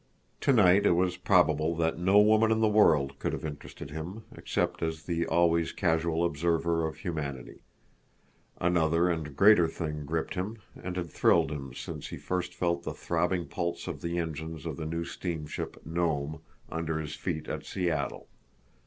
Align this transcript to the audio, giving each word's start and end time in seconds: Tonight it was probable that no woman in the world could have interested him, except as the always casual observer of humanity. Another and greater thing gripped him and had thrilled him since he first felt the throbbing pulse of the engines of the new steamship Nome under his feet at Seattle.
Tonight 0.39 0.87
it 0.87 0.93
was 0.93 1.15
probable 1.15 1.75
that 1.75 1.99
no 1.99 2.19
woman 2.19 2.51
in 2.51 2.59
the 2.59 2.67
world 2.67 3.19
could 3.19 3.33
have 3.33 3.45
interested 3.45 3.91
him, 3.91 4.23
except 4.35 4.81
as 4.81 5.03
the 5.03 5.27
always 5.27 5.71
casual 5.71 6.25
observer 6.25 6.87
of 6.87 6.95
humanity. 6.97 7.61
Another 8.59 9.07
and 9.09 9.35
greater 9.35 9.67
thing 9.67 10.03
gripped 10.07 10.33
him 10.33 10.57
and 10.75 10.97
had 10.97 11.11
thrilled 11.11 11.51
him 11.51 11.71
since 11.75 12.07
he 12.07 12.17
first 12.17 12.51
felt 12.55 12.81
the 12.81 12.95
throbbing 12.95 13.47
pulse 13.47 13.87
of 13.87 14.01
the 14.01 14.17
engines 14.17 14.65
of 14.65 14.75
the 14.75 14.87
new 14.87 15.05
steamship 15.05 15.77
Nome 15.85 16.41
under 16.71 16.97
his 16.99 17.13
feet 17.13 17.47
at 17.47 17.63
Seattle. 17.63 18.27